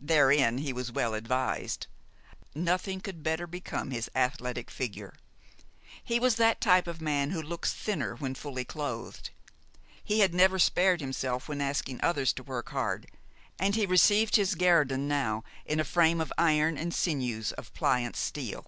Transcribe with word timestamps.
Therein 0.00 0.56
he 0.56 0.72
was 0.72 0.90
well 0.90 1.12
advised. 1.12 1.86
Nothing 2.54 2.98
could 3.02 3.22
better 3.22 3.46
become 3.46 3.90
his 3.90 4.10
athletic 4.14 4.70
figure. 4.70 5.12
He 6.02 6.18
was 6.18 6.36
that 6.36 6.62
type 6.62 6.86
of 6.86 7.02
man 7.02 7.28
who 7.32 7.42
looks 7.42 7.74
thinner 7.74 8.16
when 8.16 8.34
fully 8.36 8.64
clothed. 8.64 9.28
He 10.02 10.20
had 10.20 10.32
never 10.32 10.58
spared 10.58 11.02
himself 11.02 11.46
when 11.46 11.60
asking 11.60 12.00
others 12.00 12.32
to 12.32 12.42
work 12.42 12.70
hard, 12.70 13.08
and 13.58 13.74
he 13.74 13.84
received 13.84 14.36
his 14.36 14.54
guerdon 14.54 15.08
now 15.08 15.44
in 15.66 15.78
a 15.78 15.84
frame 15.84 16.22
of 16.22 16.32
iron 16.38 16.78
and 16.78 16.94
sinews 16.94 17.52
of 17.52 17.74
pliant 17.74 18.16
steel. 18.16 18.64